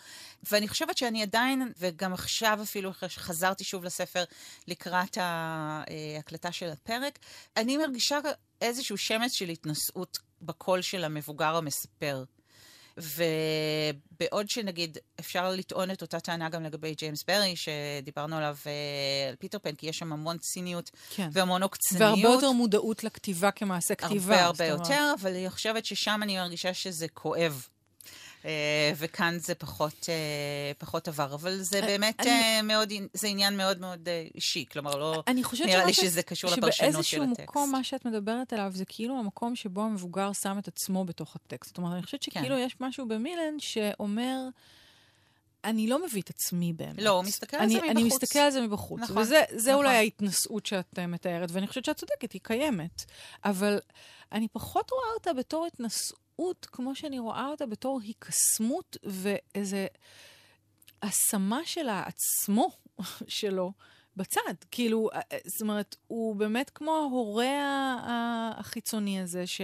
[0.51, 4.23] ואני חושבת שאני עדיין, וגם עכשיו אפילו, אחרי שחזרתי שוב לספר
[4.67, 7.19] לקראת ההקלטה של הפרק,
[7.57, 8.19] אני מרגישה
[8.61, 12.23] איזשהו שמץ של התנשאות בקול של המבוגר המספר.
[12.97, 19.35] ובעוד שנגיד אפשר לטעון את אותה טענה גם לגבי ג'יימס ברי, שדיברנו עליו אה, על
[19.35, 21.29] פיטר פן, כי יש שם המון ציניות כן.
[21.31, 22.01] והמון עוקצניות.
[22.01, 24.45] והרבה יותר מודעות לכתיבה כמעשה כתיבה.
[24.45, 24.65] הרבה הרבה.
[24.65, 27.67] יותר, אבל אני חושבת ששם אני מרגישה שזה כואב.
[28.47, 28.51] אה,
[28.97, 30.15] וכאן זה פחות, אה,
[30.77, 34.95] פחות עבר, אבל זה באמת אני- אה, מאוד, זה עניין מאוד מאוד אה, אישי, כלומר,
[34.95, 37.39] לא אני חושבת נראה לי ש- שזה קשור לפרשנות של שבאיזשהו הטקסט.
[37.41, 41.69] מקום, מה שאת מדברת עליו זה כאילו המקום שבו המבוגר שם את עצמו בתוך הטקסט.
[41.69, 42.31] זאת אומרת, אני חושבת כן.
[42.31, 44.37] שכאילו יש משהו במילן שאומר...
[45.63, 47.01] אני לא מביא את עצמי באמת.
[47.01, 48.23] לא, הוא מסתכל על אני, זה אני מבחוץ.
[48.23, 49.01] מסתכל על זה מבחוץ.
[49.01, 49.85] נכון, וזה זה נכון.
[49.85, 53.05] אולי ההתנשאות שאת אה, מתארת, ואני חושבת שאת צודקת, היא קיימת.
[53.45, 53.79] אבל
[54.31, 59.87] אני פחות רואה אותה בתור התנשאות, כמו שאני רואה אותה בתור הקסמות ואיזה
[61.01, 62.71] השמה של העצמו
[63.27, 63.71] שלו
[64.15, 64.53] בצד.
[64.71, 69.61] כאילו, אה, אה, זאת אומרת, הוא באמת כמו ההורה החיצוני הזה, ש...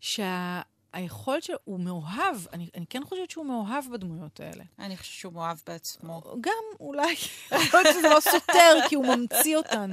[0.00, 0.60] שה...
[0.96, 4.64] היכולת שלו, הוא מאוהב, אני, אני כן חושבת שהוא מאוהב בדמויות האלה.
[4.78, 6.22] אני חושבת שהוא מאוהב בעצמו.
[6.40, 7.14] גם אולי,
[7.66, 9.90] יכול להיות שזה לא סותר, כי הוא ממציא אותן.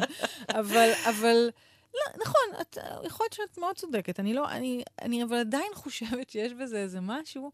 [0.49, 1.49] אבל, אבל,
[1.93, 4.19] לא, נכון, את, יכול להיות שאת מאוד צודקת.
[4.19, 7.51] אני לא, אני, אני אבל עדיין חושבת שיש בזה איזה משהו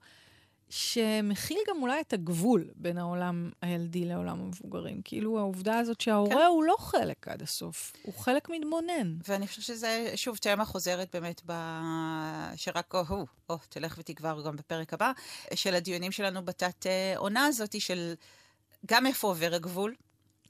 [0.69, 5.01] שמכיל גם אולי את הגבול בין העולם הילדי לעולם המבוגרים.
[5.03, 6.45] כאילו העובדה הזאת שההורה כן.
[6.49, 9.17] הוא לא חלק עד הסוף, הוא חלק מתבונן.
[9.27, 11.81] ואני חושבת שזה, שוב, תמה חוזרת באמת, ב...
[12.55, 15.11] שרק הוא, או, תלך ותגבר גם בפרק הבא,
[15.53, 18.13] של הדיונים שלנו בתת אה, הזאת, של
[18.85, 19.95] גם איפה עובר הגבול,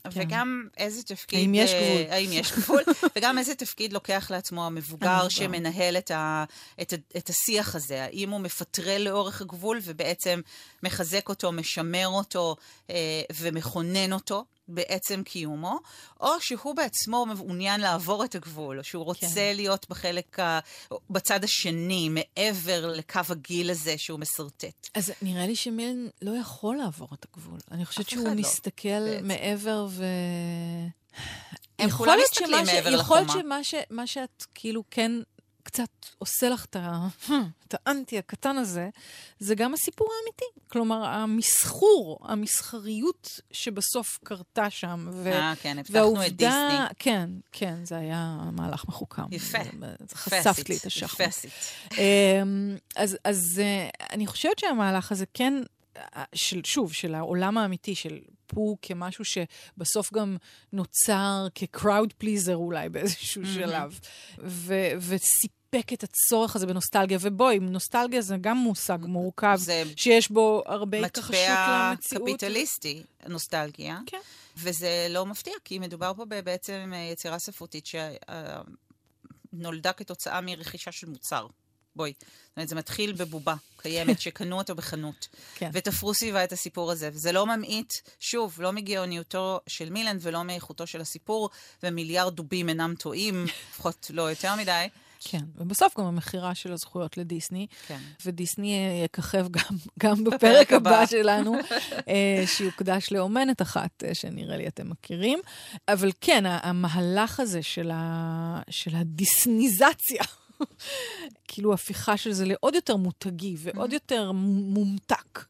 [0.04, 0.22] כן.
[0.22, 1.40] וגם איזה תפקיד...
[1.40, 2.14] האם יש אה, גבול.
[2.14, 2.84] האם יש גבול,
[3.16, 5.30] וגם איזה תפקיד לוקח לעצמו המבוגר המבוגר.
[5.30, 6.46] שמנהל את, ה,
[6.82, 8.04] את, ה, את השיח הזה.
[8.04, 10.42] האם הוא מפטרל לאורך הגבול ובעצם
[10.84, 12.56] מחזק אותו, משמר אותו
[12.90, 12.96] אה,
[13.34, 14.46] ומכונן אותו.
[14.70, 15.80] בעצם קיומו,
[16.20, 19.56] או שהוא בעצמו מעוניין לעבור את הגבול, או שהוא רוצה כן.
[19.56, 20.60] להיות בחלק, ה...
[21.10, 24.88] בצד השני, מעבר לקו הגיל הזה שהוא משרטט.
[24.96, 27.60] אז נראה לי שמילן לא יכול לעבור את הגבול.
[27.72, 29.28] אני חושבת שהוא לא, מסתכל בעצם.
[29.28, 30.04] מעבר ו...
[31.80, 33.64] הם כולם מסתכלים ש- מעבר יכול להיות לחומה.
[33.64, 35.12] שמה ש- שאת כאילו כן
[35.70, 36.76] קצת עושה לך את
[37.68, 38.90] את האנטי הקטן הזה,
[39.40, 40.46] זה גם הסיפור האמיתי.
[40.72, 45.10] כלומר, המסחור, המסחריות שבסוף קרתה שם.
[45.14, 46.76] ו- אה, כן, הבטחנו את דיסני.
[47.00, 49.22] כן, כן, זה היה מהלך מחוכם.
[49.32, 49.58] יפה.
[50.14, 51.12] חשפת לי את השחמט.
[51.12, 51.52] יפה עשית.
[51.98, 55.54] אמ, אז, אז אה, אני חושבת שהמהלך הזה כן,
[55.98, 60.38] אה, של, שוב, של העולם האמיתי, של פו כמשהו שבסוף גם
[60.74, 63.54] נוצר כ-crowd pleaser אולי באיזשהו מהמם.
[63.54, 64.00] שלב,
[64.40, 64.92] ו-
[65.74, 67.18] וסיפק את הצורך הזה בנוסטלגיה.
[67.22, 72.30] ובואי, נוסטלגיה זה גם מושג מורכב, זה שיש בו הרבה התכחשות מטבע למציאות.
[72.30, 73.98] קפיטליסטי, נוסטלגיה.
[74.06, 74.20] כן.
[74.58, 77.88] וזה לא מפתיע, כי מדובר פה בעצם יצירה ספרותית
[79.54, 81.48] שנולדה כתוצאה מרכישה של מוצר.
[81.96, 82.14] בואי.
[82.20, 85.28] זאת אומרת, זה מתחיל בבובה קיימת, שקנו אותו בחנות.
[85.56, 85.70] כן.
[85.74, 87.10] ותפרו סביבה את הסיפור הזה.
[87.14, 91.50] וזה לא ממעיט, שוב, לא מגאוניותו של מילנד ולא מאיכותו של הסיפור,
[91.84, 94.88] ומיליארד דובים אינם טועים, לפחות לא יותר מדי.
[95.20, 97.68] כן, ובסוף גם המכירה של הזכויות לדיסני.
[97.88, 98.00] כן.
[98.26, 101.56] ודיסני יככב גם, גם בפרק הבא שלנו,
[102.10, 105.40] אה, שיוקדש לאומנת אחת, אה, שנראה לי אתם מכירים.
[105.88, 108.62] אבל כן, המהלך הזה של, ה...
[108.70, 110.24] של הדיסניזציה,
[111.48, 115.46] כאילו הפיכה של זה לעוד יותר מותגי ועוד יותר מומתק.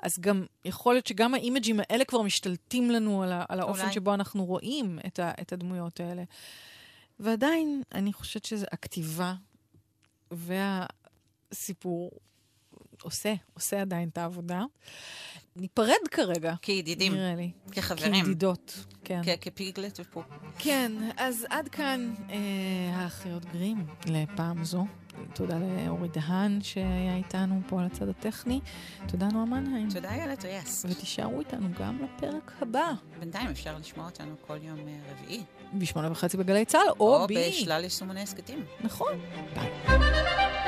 [0.00, 3.92] אז גם יכול להיות שגם האימג'ים האלה כבר משתלטים לנו על, ה, על האופן אולי.
[3.92, 6.22] שבו אנחנו רואים את, ה, את הדמויות האלה.
[7.20, 9.34] ועדיין, אני חושבת שזה הכתיבה
[10.30, 12.10] והסיפור
[13.02, 14.64] עושה, עושה עדיין את העבודה.
[15.56, 16.54] ניפרד כרגע.
[16.62, 17.14] כידידים.
[17.14, 17.50] נראה לי.
[17.72, 18.24] כחברים.
[18.24, 19.20] כידידות, כן.
[19.40, 20.22] כפיגלט ופה.
[20.58, 22.36] כן, אז עד כאן אה,
[22.94, 24.86] האחיות גרים לפעם זו.
[25.34, 28.60] תודה לאורי דהן שהיה איתנו פה על הצד הטכני.
[29.06, 29.88] תודה נועה מנהיים.
[29.90, 30.86] תודה איילת ריאס.
[30.88, 32.92] ותישארו איתנו גם לפרק הבא.
[33.20, 35.42] בינתיים אפשר לשמוע אותנו כל יום אה, רביעי.
[35.74, 37.32] בשמונה וחצי בגלי צה"ל, או, או ב...
[37.32, 38.64] או בשלל יישומוני הסכתים.
[38.80, 39.12] נכון.
[39.54, 40.61] ביי.